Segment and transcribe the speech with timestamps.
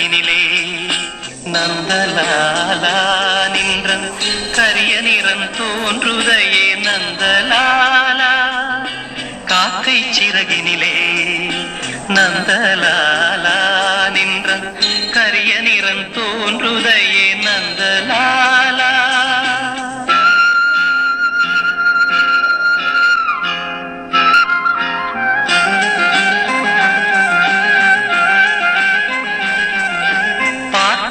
[0.00, 0.42] அழகினிலே
[1.54, 2.92] நந்தலாலா
[3.54, 4.06] நின்றன்
[4.56, 8.30] கரிய நிறம் தோன்றுதையே நந்தலாலா.
[9.44, 10.94] காக்கை சிறகினிலே
[12.16, 13.56] நந்தலாலா
[14.16, 14.66] நின்றன்
[15.12, 18.24] கரிய நிறம் தோன்றுதையே நந்தலா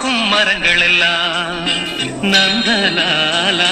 [0.09, 1.67] பார்க்கும் மரங்கள் எல்லாம்
[2.21, 3.71] நந்தலாலா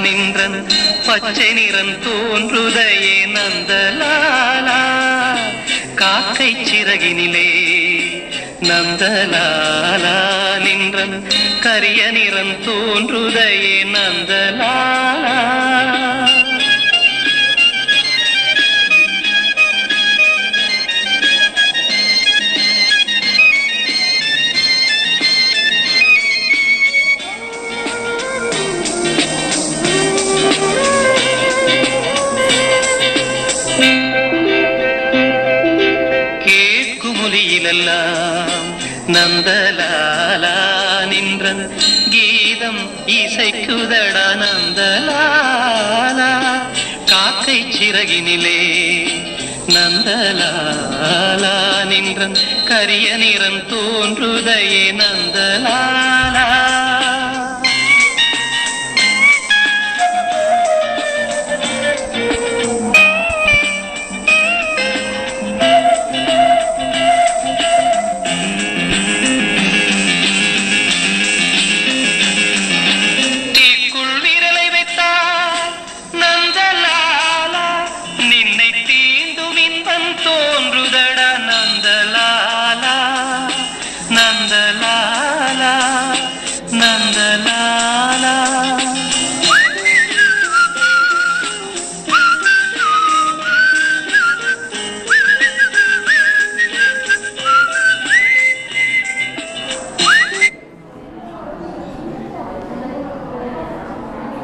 [0.00, 0.66] நின்றன்.
[1.06, 4.80] பச்சை நிறம் தோன்றுதையே நந்தலாலா.
[5.94, 7.50] காக்கை சிறகினிலே
[8.60, 10.16] நந்தலாலா
[10.58, 11.24] நின்றன்.
[11.60, 15.01] கரிய நிறம் தோன்றுதையே நந்தலா
[37.62, 38.68] கேட்குமொழியிலெல்லாம்
[39.06, 40.54] நந்தலாலா
[41.10, 41.44] நின்ற
[42.14, 46.30] கீதம் இசைக்குதடா நந்தலாலா.
[47.06, 48.60] காக்கை சிறகினிலே
[49.74, 51.54] நந்தலாலா
[51.90, 56.46] நின்றன் கரிய நிறம் தோன்றுதையே நந்தலாலா.